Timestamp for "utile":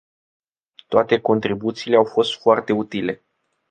2.71-3.21